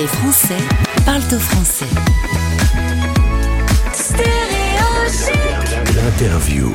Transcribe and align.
Les 0.00 0.06
Français 0.06 0.56
parlent 1.04 1.20
au 1.30 1.38
français. 1.38 1.84
L'interview. 5.94 6.74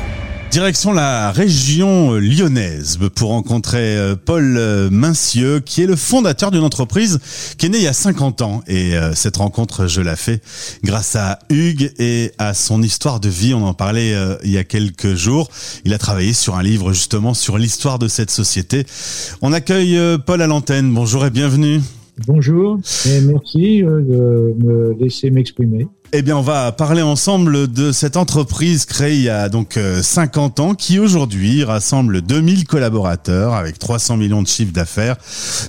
Direction 0.52 0.92
la 0.92 1.32
région 1.32 2.12
lyonnaise 2.12 3.00
pour 3.16 3.30
rencontrer 3.30 3.96
euh, 3.96 4.14
Paul 4.14 4.56
euh, 4.56 4.90
Mincieux, 4.90 5.58
qui 5.58 5.82
est 5.82 5.86
le 5.86 5.96
fondateur 5.96 6.52
d'une 6.52 6.62
entreprise 6.62 7.18
qui 7.58 7.66
est 7.66 7.68
née 7.68 7.78
il 7.78 7.82
y 7.82 7.88
a 7.88 7.92
50 7.92 8.42
ans. 8.42 8.62
Et 8.68 8.94
euh, 8.94 9.12
cette 9.16 9.38
rencontre, 9.38 9.88
je 9.88 10.02
la 10.02 10.14
fais 10.14 10.40
grâce 10.84 11.16
à 11.16 11.40
Hugues 11.50 11.92
et 11.98 12.30
à 12.38 12.54
son 12.54 12.80
histoire 12.80 13.18
de 13.18 13.28
vie. 13.28 13.54
On 13.54 13.66
en 13.66 13.74
parlait 13.74 14.14
il 14.44 14.52
y 14.52 14.58
a 14.58 14.62
quelques 14.62 15.16
jours. 15.16 15.50
Il 15.84 15.92
a 15.94 15.98
travaillé 15.98 16.32
sur 16.32 16.54
un 16.54 16.62
livre 16.62 16.92
justement 16.92 17.34
sur 17.34 17.58
l'histoire 17.58 17.98
de 17.98 18.06
cette 18.06 18.30
société. 18.30 18.86
On 19.42 19.52
accueille 19.52 19.98
Paul 20.24 20.40
à 20.42 20.46
l'antenne. 20.46 20.94
Bonjour 20.94 21.26
et 21.26 21.30
bienvenue. 21.30 21.80
Bonjour 22.24 22.78
et 23.06 23.20
merci 23.20 23.82
de 23.82 24.54
me 24.58 24.94
laisser 24.98 25.30
m'exprimer. 25.30 25.86
Eh 26.12 26.22
bien, 26.22 26.36
on 26.36 26.42
va 26.42 26.70
parler 26.70 27.02
ensemble 27.02 27.70
de 27.70 27.90
cette 27.90 28.16
entreprise 28.16 28.84
créée 28.84 29.16
il 29.16 29.22
y 29.22 29.28
a 29.28 29.48
donc 29.48 29.76
50 30.02 30.60
euh, 30.60 30.62
ans 30.62 30.74
qui 30.74 31.00
aujourd'hui 31.00 31.64
rassemble 31.64 32.22
2000 32.22 32.64
collaborateurs 32.64 33.54
avec 33.54 33.80
300 33.80 34.16
millions 34.16 34.40
de 34.40 34.46
chiffres 34.46 34.72
d'affaires. 34.72 35.16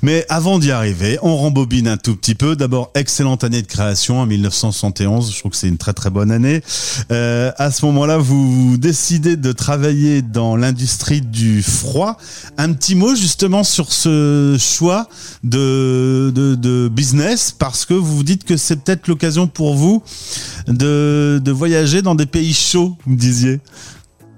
Mais 0.03 0.27
avant 0.29 0.59
d'y 0.59 0.71
arriver, 0.71 1.17
on 1.23 1.35
rembobine 1.35 1.87
un 1.87 1.97
tout 1.97 2.15
petit 2.15 2.35
peu. 2.35 2.55
D'abord, 2.55 2.91
excellente 2.93 3.43
année 3.43 3.63
de 3.63 3.67
création 3.67 4.19
en 4.19 4.27
1971. 4.27 5.33
Je 5.33 5.39
trouve 5.39 5.51
que 5.51 5.57
c'est 5.57 5.69
une 5.69 5.79
très 5.79 5.93
très 5.93 6.11
bonne 6.11 6.29
année. 6.29 6.61
Euh, 7.11 7.51
à 7.57 7.71
ce 7.71 7.83
moment-là, 7.87 8.19
vous 8.19 8.77
décidez 8.77 9.37
de 9.37 9.51
travailler 9.51 10.21
dans 10.21 10.55
l'industrie 10.55 11.21
du 11.21 11.63
froid. 11.63 12.15
Un 12.59 12.73
petit 12.73 12.93
mot 12.93 13.15
justement 13.15 13.63
sur 13.63 13.91
ce 13.91 14.55
choix 14.59 15.09
de, 15.43 16.31
de, 16.33 16.53
de 16.53 16.89
business 16.89 17.55
parce 17.57 17.85
que 17.85 17.95
vous 17.95 18.17
vous 18.17 18.23
dites 18.23 18.43
que 18.43 18.55
c'est 18.55 18.75
peut-être 18.75 19.07
l'occasion 19.07 19.47
pour 19.47 19.73
vous 19.73 20.03
de, 20.67 21.51
voyager 21.51 22.01
dans 22.01 22.15
des 22.15 22.25
pays 22.25 22.53
chauds, 22.53 22.97
vous 23.05 23.13
me 23.13 23.17
disiez. 23.17 23.59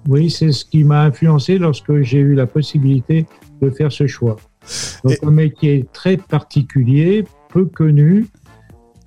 Oui, 0.07 0.29
c'est 0.29 0.51
ce 0.51 0.65
qui 0.65 0.83
m'a 0.83 1.03
influencé 1.03 1.57
lorsque 1.57 2.01
j'ai 2.01 2.19
eu 2.19 2.33
la 2.33 2.47
possibilité 2.47 3.25
de 3.61 3.69
faire 3.69 3.91
ce 3.91 4.07
choix. 4.07 4.37
Donc, 5.03 5.17
un 5.23 5.31
métier 5.31 5.85
très 5.93 6.17
particulier, 6.17 7.25
peu 7.49 7.65
connu, 7.65 8.27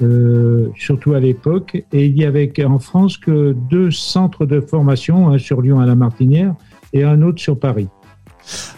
euh, 0.02 0.68
surtout 0.76 1.14
à 1.14 1.20
l'époque. 1.20 1.82
Et 1.92 2.06
il 2.06 2.18
y 2.18 2.24
avait 2.24 2.52
en 2.64 2.78
France 2.78 3.16
que 3.16 3.52
deux 3.70 3.90
centres 3.90 4.46
de 4.46 4.60
formation, 4.60 5.28
un 5.30 5.38
sur 5.38 5.62
Lyon 5.62 5.80
à 5.80 5.86
la 5.86 5.94
Martinière 5.94 6.54
et 6.92 7.04
un 7.04 7.22
autre 7.22 7.40
sur 7.40 7.58
Paris. 7.58 7.88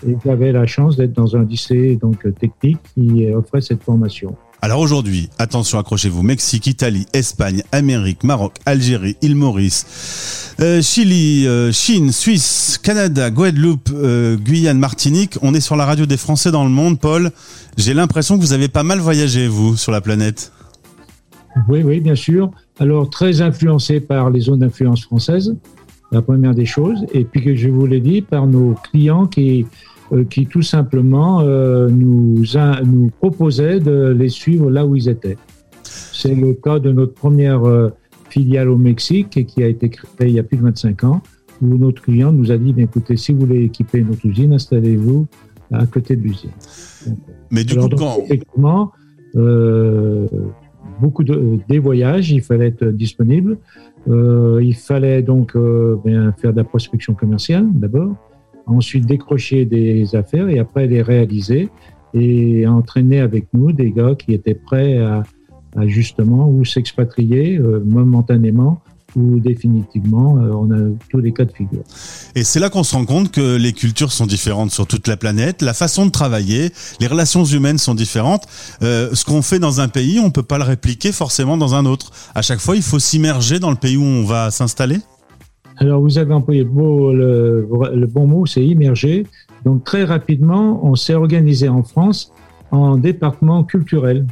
Et 0.07 0.17
j'avais 0.25 0.53
la 0.53 0.67
chance 0.67 0.97
d'être 0.97 1.15
dans 1.15 1.37
un 1.37 1.45
lycée 1.45 1.97
donc, 1.97 2.27
technique 2.39 2.79
qui 2.95 3.31
offrait 3.33 3.63
cette 3.63 3.83
formation. 3.83 4.37
Alors 4.65 4.81
aujourd'hui, 4.81 5.29
attention, 5.39 5.79
accrochez-vous, 5.79 6.23
Mexique, 6.23 6.67
Italie, 6.67 7.05
Espagne, 7.13 7.63
Amérique, 7.71 8.25
Maroc, 8.25 8.55
Algérie, 8.65 9.15
île 9.21 9.37
Maurice, 9.37 10.55
euh, 10.59 10.81
Chili, 10.81 11.47
euh, 11.47 11.71
Chine, 11.71 12.13
Suisse, 12.13 12.81
Canada, 12.83 13.31
Guadeloupe, 13.31 13.91
euh, 13.93 14.39
Guyane, 14.39 14.79
Martinique. 14.79 15.37
On 15.43 15.53
est 15.53 15.61
sur 15.61 15.77
la 15.77 15.85
radio 15.85 16.07
des 16.07 16.17
Français 16.17 16.51
dans 16.51 16.65
le 16.65 16.71
monde, 16.71 16.99
Paul. 16.99 17.31
J'ai 17.77 17.93
l'impression 17.93 18.39
que 18.39 18.41
vous 18.41 18.55
avez 18.55 18.69
pas 18.69 18.85
mal 18.85 19.01
voyagé, 19.01 19.49
vous, 19.49 19.77
sur 19.77 19.93
la 19.93 20.01
planète. 20.01 20.51
Oui, 21.69 21.83
oui, 21.83 22.01
bien 22.01 22.15
sûr. 22.17 22.51
Alors, 22.79 23.11
très 23.11 23.43
influencé 23.43 24.01
par 24.01 24.31
les 24.31 24.41
zones 24.41 24.61
d'influence 24.61 25.05
françaises, 25.05 25.55
la 26.15 26.23
première 26.23 26.55
des 26.55 26.65
choses. 26.65 27.05
Et 27.13 27.25
puis, 27.25 27.43
que 27.43 27.55
je 27.55 27.69
vous 27.69 27.87
l'ai 27.87 28.01
dit, 28.01 28.23
par 28.23 28.47
nos 28.47 28.75
clients 28.91 29.27
qui 29.27 29.67
euh, 30.13 30.25
qui 30.25 30.47
tout 30.47 30.63
simplement 30.63 31.41
euh, 31.41 31.89
nous, 31.89 32.45
nous 32.85 33.11
proposait 33.21 33.81
de 33.81 34.15
les 34.17 34.29
suivre 34.29 34.71
là 34.71 34.85
où 34.85 34.95
ils 34.97 35.09
étaient. 35.09 35.39
C'est 35.83 36.35
le 36.35 36.53
cas 36.53 36.79
de 36.79 36.93
notre 36.93 37.15
première 37.15 37.65
euh, 37.65 37.89
filiale 38.29 38.69
au 38.69 38.77
Mexique 38.77 39.47
qui 39.47 39.63
a 39.63 39.67
été 39.67 39.89
créée 39.89 40.29
il 40.29 40.35
y 40.35 40.39
a 40.39 40.43
plus 40.43 40.59
de 40.59 40.63
25 40.63 41.05
ans, 41.05 41.23
où 41.63 41.79
notre 41.79 42.03
client 42.03 42.33
nous 42.33 42.53
a 42.53 42.59
dit, 42.59 42.75
écoutez, 42.77 43.17
si 43.17 43.33
vous 43.33 43.41
voulez 43.41 43.65
équiper 43.65 44.03
notre 44.03 44.27
usine, 44.27 44.53
installez-vous 44.53 45.27
à 45.73 45.87
côté 45.87 46.17
de 46.17 46.23
l'usine. 46.23 46.51
Mais 47.51 47.65
du 47.65 47.77
coup, 47.77 47.89
quand... 47.89 48.19
Effectivement, 48.25 48.93
beaucoup 51.01 51.25
de 51.25 51.59
des 51.69 51.79
voyages, 51.79 52.31
il 52.31 52.43
fallait 52.43 52.69
être 52.69 52.85
disponible. 52.85 53.57
Euh, 54.09 54.61
il 54.63 54.75
fallait 54.75 55.23
donc 55.23 55.57
euh, 55.57 55.97
bien 56.05 56.33
faire 56.33 56.53
de 56.53 56.59
la 56.59 56.65
prospection 56.65 57.15
commerciale 57.15 57.67
d'abord 57.73 58.15
ensuite 58.67 59.07
décrocher 59.07 59.65
des 59.65 60.15
affaires 60.15 60.49
et 60.49 60.59
après 60.59 60.87
les 60.87 61.01
réaliser 61.01 61.71
et 62.13 62.67
entraîner 62.67 63.21
avec 63.21 63.47
nous 63.55 63.73
des 63.73 63.91
gars 63.91 64.15
qui 64.15 64.35
étaient 64.35 64.55
prêts 64.55 64.99
à, 64.99 65.23
justement 65.87 66.49
ou 66.49 66.65
s'expatrier 66.65 67.59
euh, 67.59 67.83
momentanément 67.85 68.81
ou 69.17 69.39
définitivement, 69.39 70.37
euh, 70.39 70.51
on 70.53 70.71
a 70.71 70.91
tous 71.09 71.19
les 71.19 71.33
cas 71.33 71.45
de 71.45 71.53
figure. 71.53 71.83
Et 72.35 72.45
c'est 72.45 72.61
là 72.61 72.71
qu'on 72.71 72.83
se 72.83 72.95
rend 72.95 73.05
compte 73.05 73.31
que 73.31 73.57
les 73.57 73.73
cultures 73.73 74.13
sont 74.13 74.27
différentes 74.27 74.71
sur 74.71 74.87
toute 74.87 75.09
la 75.09 75.17
planète, 75.17 75.63
la 75.63 75.75
façon 75.75 76.07
de 76.07 76.11
travailler, 76.11 76.71
les 77.01 77.07
relations 77.07 77.45
humaines 77.45 77.79
sont 77.79 77.95
différentes. 77.95 78.47
Euh, 78.83 79.11
ce 79.13 79.25
qu'on 79.25 79.43
fait 79.43 79.59
dans 79.59 79.81
un 79.81 79.89
pays, 79.89 80.19
on 80.21 80.31
peut 80.31 80.43
pas 80.43 80.59
le 80.59 80.65
répliquer 80.65 81.13
forcément 81.13 81.57
dans 81.57 81.75
un 81.75 81.87
autre. 81.87 82.11
À 82.35 82.43
chaque 82.43 82.61
fois, 82.61 82.77
il 82.77 82.83
faut 82.83 82.99
s'immerger 82.99 83.59
dans 83.59 83.71
le 83.71 83.77
pays 83.77 83.97
où 83.97 84.03
on 84.03 84.25
va 84.25 84.51
s'installer. 84.51 84.99
Alors, 85.77 86.01
vous 86.01 86.19
avez 86.19 86.33
employé 86.33 86.63
le, 86.63 87.67
le, 87.95 88.07
bon 88.07 88.27
mot, 88.27 88.47
c'est 88.47 88.65
immerger. 88.65 89.27
Donc, 89.65 89.83
très 89.83 90.05
rapidement, 90.05 90.81
on 90.85 90.95
s'est 90.95 91.15
organisé 91.15 91.69
en 91.69 91.83
France 91.83 92.33
en 92.71 92.97
département 92.97 93.65
culturel. 93.65 94.27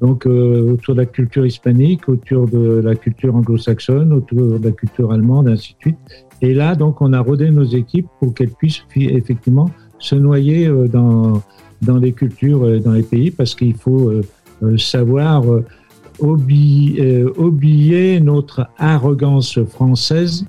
Donc, 0.00 0.26
euh, 0.26 0.72
autour 0.72 0.94
de 0.94 1.00
la 1.00 1.06
culture 1.06 1.46
hispanique, 1.46 2.08
autour 2.08 2.48
de 2.48 2.80
la 2.84 2.94
culture 2.94 3.34
anglo-saxonne, 3.34 4.12
autour 4.12 4.58
de 4.58 4.64
la 4.64 4.72
culture 4.72 5.10
allemande, 5.10 5.48
ainsi 5.48 5.74
de 5.74 5.78
suite. 5.80 5.98
Et 6.42 6.52
là, 6.52 6.74
donc, 6.74 7.00
on 7.00 7.14
a 7.14 7.20
rodé 7.20 7.50
nos 7.50 7.64
équipes 7.64 8.08
pour 8.20 8.34
qu'elles 8.34 8.50
puissent 8.50 8.84
effectivement 8.94 9.70
se 9.98 10.14
noyer 10.14 10.66
euh, 10.66 10.86
dans, 10.86 11.42
dans 11.80 11.96
les 11.96 12.12
cultures, 12.12 12.62
euh, 12.64 12.78
dans 12.78 12.92
les 12.92 13.02
pays, 13.02 13.30
parce 13.30 13.54
qu'il 13.54 13.74
faut 13.74 14.12
savoir 14.78 15.44
oublier, 16.18 17.20
notre 18.20 18.68
arrogance 18.78 19.62
française. 19.64 20.46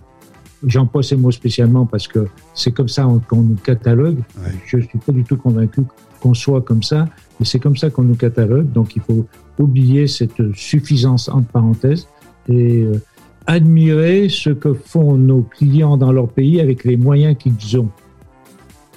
J'emploie 0.65 1.03
ces 1.03 1.17
mots 1.17 1.31
spécialement 1.31 1.85
parce 1.85 2.07
que 2.07 2.27
c'est 2.53 2.71
comme 2.71 2.87
ça 2.87 3.05
qu'on 3.27 3.41
nous 3.41 3.55
catalogue. 3.55 4.19
Je 4.65 4.77
ne 4.77 4.81
suis 4.83 4.97
pas 4.97 5.11
du 5.11 5.25
tout 5.25 5.35
convaincu 5.35 5.81
qu'on 6.19 6.33
soit 6.33 6.61
comme 6.61 6.83
ça, 6.83 7.07
mais 7.39 7.45
c'est 7.45 7.59
comme 7.59 7.77
ça 7.77 7.89
qu'on 7.89 8.03
nous 8.03 8.15
catalogue. 8.15 8.71
Donc 8.71 8.95
il 8.95 9.01
faut 9.01 9.25
oublier 9.59 10.07
cette 10.07 10.53
suffisance 10.55 11.29
entre 11.29 11.47
parenthèses 11.47 12.07
et 12.49 12.83
euh, 12.83 13.01
admirer 13.45 14.29
ce 14.29 14.49
que 14.49 14.73
font 14.73 15.17
nos 15.17 15.41
clients 15.41 15.97
dans 15.97 16.11
leur 16.11 16.29
pays 16.29 16.59
avec 16.59 16.83
les 16.83 16.97
moyens 16.97 17.35
qu'ils 17.37 17.79
ont. 17.79 17.89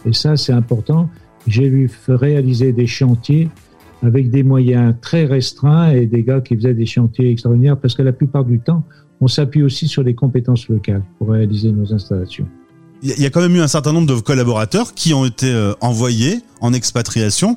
Et 0.06 0.12
ça, 0.12 0.36
c'est 0.36 0.52
important. 0.52 1.08
J'ai 1.46 1.68
vu 1.68 1.90
réaliser 2.08 2.72
des 2.72 2.86
chantiers 2.86 3.48
avec 4.02 4.30
des 4.30 4.42
moyens 4.42 4.94
très 5.00 5.24
restreints 5.24 5.90
et 5.90 6.06
des 6.06 6.22
gars 6.22 6.40
qui 6.40 6.56
faisaient 6.56 6.74
des 6.74 6.86
chantiers 6.86 7.30
extraordinaires 7.30 7.78
parce 7.78 7.94
que 7.94 8.02
la 8.02 8.12
plupart 8.12 8.44
du 8.44 8.60
temps, 8.60 8.84
on 9.20 9.28
s'appuie 9.28 9.62
aussi 9.62 9.88
sur 9.88 10.02
les 10.02 10.14
compétences 10.14 10.68
locales 10.68 11.02
pour 11.18 11.30
réaliser 11.30 11.70
nos 11.70 11.92
installations. 11.92 12.46
Il 13.02 13.18
y 13.18 13.24
a 13.24 13.30
quand 13.30 13.40
même 13.40 13.56
eu 13.56 13.62
un 13.62 13.68
certain 13.68 13.92
nombre 13.92 14.14
de 14.14 14.20
collaborateurs 14.20 14.92
qui 14.92 15.14
ont 15.14 15.24
été 15.24 15.50
euh, 15.50 15.72
envoyés 15.80 16.42
en 16.60 16.74
expatriation 16.74 17.56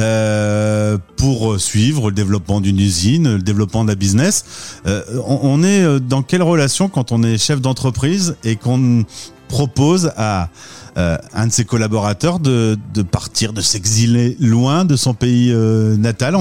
euh, 0.00 0.98
pour 1.16 1.58
suivre 1.58 2.10
le 2.10 2.14
développement 2.14 2.60
d'une 2.60 2.78
usine, 2.78 3.36
le 3.36 3.42
développement 3.42 3.84
de 3.84 3.88
la 3.88 3.94
business. 3.94 4.44
Euh, 4.86 5.02
on, 5.26 5.62
est 5.62 5.82
euh, 5.82 5.98
dans 5.98 6.22
quelle 6.22 6.42
relation 6.42 6.90
quand 6.90 7.10
on 7.10 7.22
est 7.22 7.38
chef 7.38 7.62
d'entreprise 7.62 8.36
et 8.44 8.56
qu'on 8.56 9.04
propose 9.48 10.12
à 10.16 10.50
euh, 10.98 11.16
un 11.32 11.46
de 11.46 11.52
ses 11.52 11.64
collaborateurs 11.64 12.38
de, 12.38 12.76
partir, 13.10 13.54
de 13.54 13.62
s'exiler 13.62 14.36
loin 14.40 14.84
de 14.84 14.96
son 14.96 15.14
pays 15.14 15.50
euh, 15.52 15.96
natal? 15.96 16.36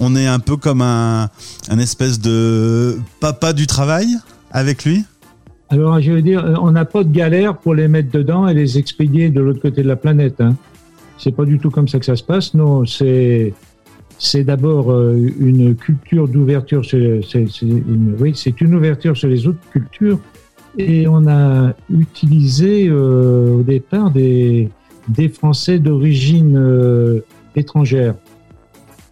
On, 0.00 0.16
est 0.16 0.26
un 0.26 0.40
peu 0.40 0.56
comme 0.56 0.82
un 0.82 1.28
espèce 1.78 2.18
de 2.18 2.98
papa 3.20 3.52
du 3.52 3.68
travail 3.68 4.08
avec 4.50 4.84
lui? 4.84 5.04
Alors, 5.70 6.00
je 6.00 6.12
veux 6.12 6.22
dire, 6.22 6.58
on 6.60 6.70
n'a 6.70 6.84
pas 6.84 7.04
de 7.04 7.12
galère 7.12 7.56
pour 7.56 7.74
les 7.74 7.88
mettre 7.88 8.10
dedans 8.10 8.46
et 8.46 8.54
les 8.54 8.78
expédier 8.78 9.30
de 9.30 9.40
l'autre 9.40 9.60
côté 9.60 9.82
de 9.82 9.88
la 9.88 9.96
planète. 9.96 10.40
Hein. 10.40 10.56
C'est 11.18 11.34
pas 11.34 11.44
du 11.44 11.58
tout 11.58 11.70
comme 11.70 11.88
ça 11.88 11.98
que 11.98 12.04
ça 12.04 12.16
se 12.16 12.22
passe. 12.22 12.54
Non, 12.54 12.84
c'est 12.84 13.54
c'est 14.18 14.44
d'abord 14.44 14.92
euh, 14.92 15.16
une 15.38 15.74
culture 15.74 16.28
d'ouverture. 16.28 16.84
C'est 16.84 17.62
une, 17.62 18.14
oui, 18.20 18.32
c'est 18.34 18.60
une 18.60 18.74
ouverture 18.74 19.16
sur 19.16 19.28
les 19.28 19.46
autres 19.46 19.58
cultures 19.70 20.18
et 20.78 21.06
on 21.06 21.26
a 21.26 21.74
utilisé 21.90 22.88
euh, 22.88 23.58
au 23.58 23.62
départ 23.62 24.10
des, 24.10 24.68
des 25.08 25.28
Français 25.28 25.78
d'origine 25.78 26.56
euh, 26.56 27.20
étrangère 27.54 28.14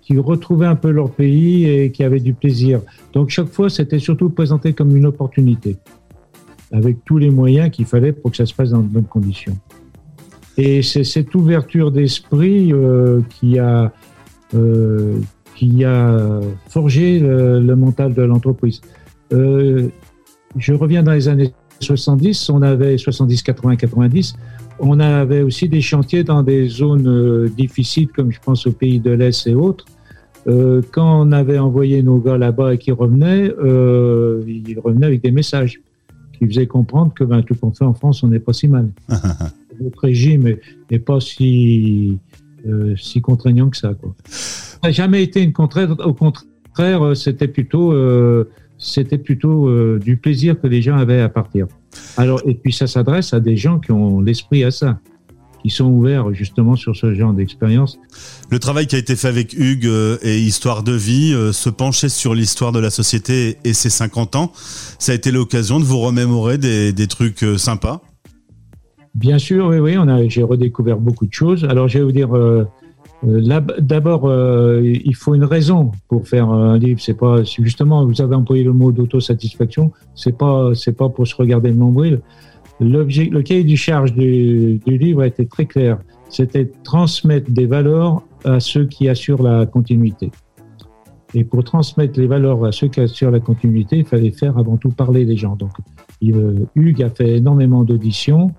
qui 0.03 0.19
retrouvaient 0.19 0.67
un 0.67 0.75
peu 0.75 0.91
leur 0.91 1.11
pays 1.11 1.65
et 1.69 1.93
qui 1.93 2.03
avaient 2.03 2.21
du 2.21 2.35
plaisir. 2.35 2.81
Donc 3.13 3.31
chaque 3.31 3.49
fois, 3.49 3.71
c'était 3.71 4.01
surtout 4.01 4.31
présenté 4.31 4.73
comme 4.73 4.97
une 4.97 5.07
opportunité, 5.07 5.77
avec 6.73 7.05
tous 7.05 7.19
les 7.19 7.31
moyens 7.31 7.71
qu'il 7.71 7.85
fallait 7.85 8.13
pour 8.13 8.31
que 8.31 8.37
ça 8.37 8.47
se 8.47 8.55
passe 8.55 8.71
dans 8.71 8.81
de 8.81 8.89
bonnes 8.89 9.05
conditions. 9.05 9.57
Et 10.57 10.83
c'est 10.83 11.05
cette 11.05 11.35
ouverture 11.35 11.91
d'esprit 11.91 12.73
euh, 12.73 13.21
qui 13.31 13.59
a 13.59 13.93
qui 15.55 15.83
a 15.83 16.41
forgé 16.69 17.19
le, 17.19 17.75
mental 17.75 18.13
de 18.13 18.21
l'entreprise. 18.21 18.83
Euh, 19.33 19.89
je 20.59 20.75
reviens 20.75 21.03
dans 21.03 21.13
les 21.13 21.29
années 21.29 21.55
70, 21.81 22.51
on 22.51 22.63
avait 22.63 22.99
70, 22.99 23.43
80, 23.43 23.77
90, 23.77 24.35
on 24.79 25.01
avait 25.01 25.43
aussi 25.43 25.69
des 25.69 25.81
chantiers 25.81 26.25
dans 26.25 26.43
des 26.43 26.69
zones 26.69 27.09
euh, 27.09 27.49
difficiles, 27.49 28.09
comme 28.09 28.33
je 28.33 28.41
pense 28.41 28.67
au 28.67 28.73
pays 28.73 29.01
de 29.01 29.11
l'Est 29.11 29.47
et 29.47 29.55
autres. 29.55 29.85
Euh, 30.49 30.83
quand 30.91 31.23
on 31.23 31.33
avait 31.33 31.59
envoyé 31.59 32.03
nos 32.03 32.19
gars 32.19 32.37
là-bas 32.37 32.75
et 32.75 32.79
qu'ils 32.79 32.95
revenaient, 32.95 33.53
euh, 33.63 34.43
ils 34.47 34.79
revenaient 34.81 35.07
avec 35.07 35.23
des 35.23 35.31
messages 35.31 35.81
qui 36.43 36.49
faisaient 36.49 36.67
comprendre 36.67 37.15
que 37.15 37.23
ben, 37.23 37.43
tout 37.43 37.55
qu'on 37.55 37.71
fait 37.71 37.85
en 37.85 37.95
France, 37.95 38.23
on 38.25 38.29
n'est 38.29 38.41
pas 38.41 38.53
si 38.53 38.67
mal. 38.67 38.91
Notre 39.81 40.01
régime 40.01 40.57
n'est 40.91 40.99
pas 40.99 41.21
si, 41.21 42.19
euh, 42.67 42.97
si 42.97 43.21
contraignant 43.21 43.71
que 43.71 43.77
ça. 43.77 43.95
Quoi. 43.95 44.15
Ça 44.27 44.79
n'a 44.83 44.91
jamais 44.91 45.23
été 45.23 45.41
une 45.41 45.53
contrainte. 45.53 46.01
Au 46.01 46.15
contraire, 46.15 47.05
euh, 47.05 47.15
c'était 47.15 47.47
plutôt, 47.47 47.93
euh, 47.93 48.51
c'était 48.77 49.19
plutôt 49.19 49.69
euh, 49.69 50.01
du 50.03 50.17
plaisir 50.17 50.61
que 50.61 50.67
les 50.67 50.83
gens 50.83 50.97
avaient 50.97 51.21
à 51.21 51.29
partir. 51.29 51.69
Alors, 52.17 52.41
et 52.45 52.55
puis 52.55 52.73
ça 52.73 52.89
s'adresse 52.89 53.33
à 53.35 53.41
des 53.41 53.57
gens 53.57 53.79
qui 53.79 53.93
ont 53.93 54.21
l'esprit 54.21 54.65
à 54.65 54.73
ça 54.73 54.99
qui 55.63 55.71
sont 55.71 55.87
ouverts 55.87 56.33
justement 56.35 56.77
sur 56.77 56.97
ce 56.97 57.15
genre 57.15 57.33
d'expérience. 57.33 57.99
Le 58.51 58.59
travail 58.59 58.87
qui 58.87 58.97
a 58.97 58.99
été 58.99 59.17
fait 59.17 59.29
avec 59.29 59.53
Hugues 59.55 59.87
euh, 59.87 60.19
et 60.23 60.39
Histoire 60.39 60.83
de 60.83 60.93
vie, 60.93 61.33
euh, 61.33 61.53
se 61.53 61.71
pencher 61.71 62.09
sur 62.09 62.35
l'histoire 62.35 62.73
de 62.73 62.81
la 62.81 62.91
société 62.91 63.59
et 63.65 63.73
ses 63.73 63.91
50 63.91 64.37
ans, 64.37 64.53
ça 64.99 65.13
a 65.13 65.15
été 65.15 65.31
l'occasion 65.31 65.79
de 65.81 65.85
vous 65.85 66.01
remémorer 66.01 66.59
des, 66.59 66.93
des 66.93 67.07
trucs 67.07 67.45
euh, 67.45 67.57
sympas 67.57 68.03
Bien 69.15 69.39
sûr, 69.39 69.67
oui, 69.67 69.79
oui, 69.79 69.97
on 69.99 70.09
a, 70.09 70.27
j'ai 70.29 70.43
redécouvert 70.43 70.97
beaucoup 70.97 71.27
de 71.27 71.33
choses. 71.33 71.65
Alors, 71.65 71.87
je 71.87 71.99
vais 71.99 72.05
vous 72.05 72.13
dire, 72.13 72.35
euh, 72.35 72.65
là, 73.23 73.61
d'abord, 73.61 74.23
euh, 74.25 74.81
il 74.83 75.15
faut 75.15 75.35
une 75.35 75.45
raison 75.45 75.93
pour 76.09 76.27
faire 76.27 76.49
un 76.49 76.79
livre. 76.79 76.99
C'est 77.01 77.17
pas, 77.17 77.43
justement, 77.45 78.07
vous 78.07 78.23
avez 78.23 78.35
employé 78.35 78.65
le 78.65 78.73
mot 78.73 78.91
d'autosatisfaction. 78.91 79.93
C'est 80.15 80.37
pas, 80.37 80.71
c'est 80.75 80.97
pas 80.97 81.11
pour 81.11 81.27
se 81.27 81.37
regarder 81.37 81.69
le 81.69 81.77
nombril. 81.77 82.21
Le 82.81 83.41
cahier 83.43 83.65
du 83.65 83.77
charge 83.77 84.13
du, 84.13 84.81
du 84.85 84.99
livre 84.99 85.25
était 85.25 85.45
très 85.45 85.67
clair. 85.67 85.99
C'était 86.29 86.71
transmettre 86.83 87.51
des 87.51 87.67
valeurs 87.67 88.23
à 88.45 88.59
ceux 88.59 88.87
qui 88.87 89.09
assurent 89.09 89.43
la 89.43 89.67
continuité. 89.67 90.31
Et 91.35 91.45
pour 91.45 91.65
transmettre 91.65 92.19
les 92.19 92.27
valeurs 92.27 92.65
à 92.65 92.73
ceux 92.73 92.89
qui 92.89 93.01
assurent 93.01 93.31
la 93.31 93.41
continuité, 93.41 93.99
il 93.99 94.05
fallait 94.05 94.31
faire 94.31 94.59
avant 94.59 94.77
tout 94.77 94.91
parler 94.91 95.25
les 95.25 95.37
gens. 95.37 95.57
Donc, 95.57 95.71
il, 96.21 96.67
Hugues 96.75 97.03
a 97.03 97.11
fait 97.11 97.37
énormément 97.37 97.85
d'auditions. 97.85 98.53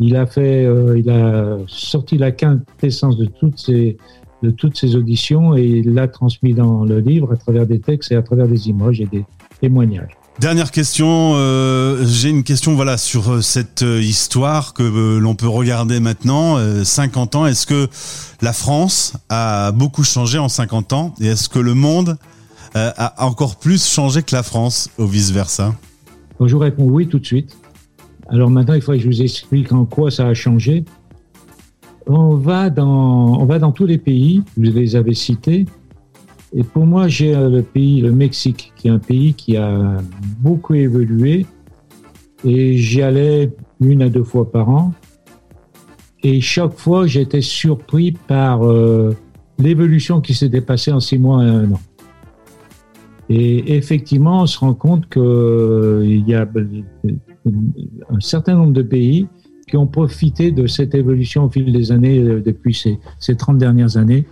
Il 0.00 0.16
a 0.16 0.26
fait, 0.26 0.64
euh, 0.64 0.98
il 0.98 1.08
a 1.08 1.58
sorti 1.66 2.18
la 2.18 2.32
quintessence 2.32 3.16
de 3.16 3.26
toutes 3.26 3.58
ces 3.58 3.96
de 4.42 4.50
toutes 4.50 4.76
ces 4.76 4.96
auditions 4.96 5.56
et 5.56 5.64
il 5.64 5.94
l'a 5.94 6.08
transmis 6.08 6.52
dans 6.52 6.84
le 6.84 7.00
livre 7.00 7.32
à 7.32 7.36
travers 7.36 7.66
des 7.66 7.80
textes 7.80 8.12
et 8.12 8.16
à 8.16 8.22
travers 8.22 8.46
des 8.46 8.68
images 8.68 9.00
et 9.00 9.06
des 9.06 9.24
témoignages. 9.60 10.14
Dernière 10.38 10.70
question, 10.70 11.32
euh, 11.34 12.04
j'ai 12.04 12.28
une 12.28 12.44
question 12.44 12.74
voilà 12.74 12.98
sur 12.98 13.32
euh, 13.32 13.40
cette 13.40 13.82
euh, 13.82 14.02
histoire 14.02 14.74
que 14.74 14.82
l'on 15.18 15.34
peut 15.34 15.48
regarder 15.48 15.98
maintenant, 15.98 16.58
euh, 16.58 16.84
50 16.84 17.36
ans. 17.36 17.46
Est-ce 17.46 17.66
que 17.66 17.88
la 18.42 18.52
France 18.52 19.14
a 19.30 19.72
beaucoup 19.72 20.04
changé 20.04 20.36
en 20.36 20.50
50 20.50 20.92
ans 20.92 21.14
et 21.22 21.28
est-ce 21.28 21.48
que 21.48 21.58
le 21.58 21.72
monde 21.72 22.18
a 22.74 23.24
encore 23.24 23.56
plus 23.56 23.90
changé 23.90 24.22
que 24.22 24.36
la 24.36 24.42
France 24.42 24.90
ou 24.98 25.06
vice 25.06 25.30
versa 25.30 25.74
Donc, 26.38 26.48
je 26.48 26.54
vous 26.54 26.60
réponds 26.60 26.84
oui 26.84 27.06
tout 27.08 27.18
de 27.18 27.24
suite. 27.24 27.56
Alors 28.28 28.50
maintenant, 28.50 28.74
il 28.74 28.82
faudrait 28.82 28.98
que 28.98 29.04
je 29.04 29.08
vous 29.08 29.22
explique 29.22 29.72
en 29.72 29.86
quoi 29.86 30.10
ça 30.10 30.26
a 30.26 30.34
changé. 30.34 30.84
On 32.06 32.34
va 32.34 32.68
dans, 32.68 33.40
on 33.40 33.46
va 33.46 33.58
dans 33.58 33.72
tous 33.72 33.86
les 33.86 33.96
pays, 33.96 34.42
vous 34.58 34.64
les 34.64 34.94
avez 34.94 35.14
cités. 35.14 35.64
Et 36.54 36.62
pour 36.62 36.86
moi, 36.86 37.08
j'ai 37.08 37.34
euh, 37.34 37.48
le 37.48 37.62
pays, 37.62 38.00
le 38.00 38.12
Mexique, 38.12 38.72
qui 38.76 38.88
est 38.88 38.90
un 38.90 38.98
pays 38.98 39.34
qui 39.34 39.56
a 39.56 39.98
beaucoup 40.40 40.74
évolué. 40.74 41.46
Et 42.44 42.76
j'y 42.76 43.02
allais 43.02 43.50
une 43.80 44.02
à 44.02 44.08
deux 44.08 44.22
fois 44.22 44.50
par 44.50 44.68
an. 44.68 44.92
Et 46.22 46.40
chaque 46.40 46.76
fois, 46.76 47.06
j'étais 47.06 47.40
surpris 47.40 48.12
par 48.12 48.64
euh, 48.64 49.14
l'évolution 49.58 50.20
qui 50.20 50.34
s'était 50.34 50.60
passée 50.60 50.92
en 50.92 51.00
six 51.00 51.18
mois 51.18 51.44
et 51.44 51.48
un 51.48 51.72
an. 51.72 51.80
Et 53.28 53.76
effectivement, 53.76 54.42
on 54.42 54.46
se 54.46 54.58
rend 54.58 54.74
compte 54.74 55.08
qu'il 55.08 55.22
euh, 55.22 56.22
y 56.26 56.34
a 56.34 56.46
un 57.44 58.20
certain 58.20 58.54
nombre 58.54 58.72
de 58.72 58.82
pays 58.82 59.26
qui 59.68 59.76
ont 59.76 59.88
profité 59.88 60.52
de 60.52 60.68
cette 60.68 60.94
évolution 60.94 61.44
au 61.44 61.50
fil 61.50 61.72
des 61.72 61.90
années, 61.90 62.20
depuis 62.20 62.72
ces, 62.72 63.00
ces 63.18 63.36
30 63.36 63.58
dernières 63.58 63.96
années. 63.96 64.26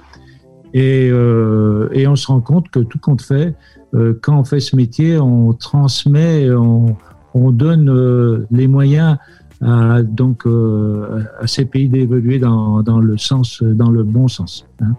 Et, 0.75 1.09
euh, 1.11 1.88
et, 1.93 2.06
on 2.09 2.17
se 2.17 2.26
rend 2.26 2.41
compte 2.41 2.69
que 2.69 2.81
tout 2.81 2.99
compte 2.99 3.23
fait, 3.23 3.55
euh, 3.94 4.19
quand 4.21 4.38
on 4.38 4.44
fait 4.44 4.61
ce 4.61 4.75
métier, 4.75 5.19
on 5.19 5.53
transmet, 5.53 6.50
on, 6.50 6.97
on 7.32 7.50
donne 7.53 7.88
euh, 7.88 8.47
les 8.50 8.67
moyens 8.67 9.19
à, 9.61 10.03
donc, 10.03 10.47
euh, 10.47 11.23
à 11.41 11.47
ces 11.47 11.65
pays 11.65 11.88
d'évoluer 11.88 12.41
dans, 12.41 12.82
dans, 12.82 12.99
le 12.99 13.17
sens, 13.17 13.62
dans 13.62 13.91
le 13.91 14.03
bon 14.03 14.26
sens. 14.26 14.67
Hein. 14.81 14.94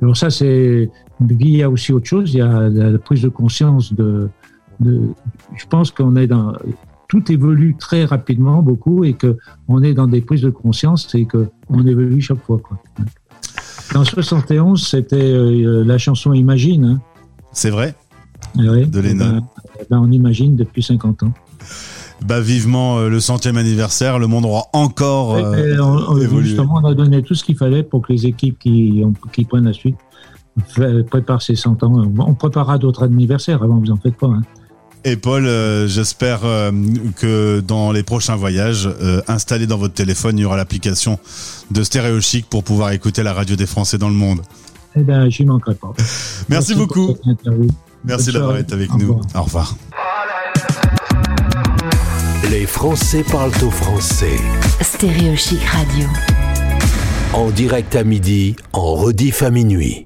Alors 0.00 0.16
ça, 0.16 0.30
c'est 0.30 0.90
il 1.28 1.56
y 1.56 1.62
a 1.62 1.68
aussi 1.68 1.92
autre 1.92 2.06
chose. 2.06 2.32
Il 2.32 2.38
y 2.38 2.40
a 2.40 2.68
la 2.68 2.98
prise 2.98 3.22
de 3.22 3.28
conscience 3.28 3.92
de. 3.92 4.28
de 4.78 5.08
je 5.56 5.66
pense 5.66 5.90
qu'on 5.90 6.16
est 6.16 6.26
dans 6.26 6.54
tout 7.08 7.30
évolue 7.30 7.76
très 7.76 8.04
rapidement, 8.04 8.62
beaucoup, 8.62 9.04
et 9.04 9.12
que 9.12 9.36
on 9.68 9.82
est 9.82 9.92
dans 9.92 10.06
des 10.06 10.22
prises 10.22 10.40
de 10.40 10.50
conscience 10.50 11.14
et 11.14 11.26
que 11.26 11.48
on 11.68 11.84
évolue 11.84 12.22
chaque 12.22 12.40
fois. 12.42 12.58
Quoi. 12.58 12.78
En 13.94 14.04
71, 14.04 14.86
c'était 14.86 15.16
euh, 15.16 15.84
la 15.84 15.98
chanson 15.98 16.32
Imagine. 16.32 16.84
Hein. 16.84 17.00
C'est 17.52 17.70
vrai 17.70 17.94
oui, 18.56 18.86
De 18.86 19.00
Lennon. 19.00 19.24
Ben, 19.24 19.42
ben, 19.90 19.98
on 19.98 20.10
imagine 20.10 20.56
depuis 20.56 20.82
50 20.82 21.24
ans. 21.24 21.32
Bah 22.26 22.40
vivement 22.40 22.98
euh, 22.98 23.08
le 23.08 23.18
centième 23.18 23.56
anniversaire, 23.56 24.18
le 24.18 24.26
monde 24.26 24.44
aura 24.44 24.66
encore 24.72 25.34
euh, 25.36 25.78
on, 25.80 26.18
évolué. 26.18 26.48
Justement, 26.48 26.80
on 26.82 26.86
a 26.86 26.94
donné 26.94 27.22
tout 27.22 27.34
ce 27.34 27.42
qu'il 27.42 27.56
fallait 27.56 27.82
pour 27.82 28.02
que 28.02 28.12
les 28.12 28.26
équipes 28.26 28.58
qui, 28.58 29.02
qui 29.32 29.44
prennent 29.44 29.64
la 29.64 29.72
suite 29.72 29.96
préparent 31.08 31.42
ces 31.42 31.56
100 31.56 31.82
ans. 31.82 32.02
On 32.18 32.34
préparera 32.34 32.76
d'autres 32.76 33.04
anniversaires 33.04 33.62
avant, 33.62 33.78
vous 33.78 33.90
en 33.90 33.96
faites 33.96 34.16
pas. 34.16 34.26
Hein. 34.26 34.42
Et 35.04 35.16
Paul, 35.16 35.46
euh, 35.46 35.88
j'espère 35.88 36.40
euh, 36.44 36.70
que 37.16 37.60
dans 37.60 37.90
les 37.90 38.02
prochains 38.02 38.36
voyages, 38.36 38.86
euh, 39.00 39.22
installé 39.28 39.66
dans 39.66 39.78
votre 39.78 39.94
téléphone, 39.94 40.36
il 40.38 40.42
y 40.42 40.44
aura 40.44 40.58
l'application 40.58 41.18
de 41.70 41.82
Stéréo 41.82 42.20
Chic 42.20 42.46
pour 42.46 42.64
pouvoir 42.64 42.92
écouter 42.92 43.22
la 43.22 43.32
radio 43.32 43.56
des 43.56 43.66
Français 43.66 43.96
dans 43.96 44.08
le 44.08 44.14
monde. 44.14 44.42
Eh 44.96 45.02
bien, 45.02 45.28
j'y 45.30 45.44
manquerai 45.46 45.74
pas. 45.74 45.92
Merci, 45.96 46.48
Merci 46.48 46.74
beaucoup. 46.74 47.16
Merci 48.04 48.32
d'avoir 48.32 48.58
été 48.58 48.74
avec 48.74 48.92
Au 48.94 48.98
nous. 48.98 49.14
revoir. 49.14 49.24
Au 49.34 49.42
revoir. 49.42 49.76
Les 52.50 52.66
Français 52.66 53.24
parlent 53.30 53.52
au 53.64 53.70
français. 53.70 54.36
Stéréo 54.82 55.34
Chic 55.36 55.62
Radio. 55.62 56.06
En 57.32 57.50
direct 57.50 57.94
à 57.96 58.04
midi, 58.04 58.56
en 58.72 58.94
rediff 58.96 59.42
à 59.42 59.50
minuit. 59.50 59.98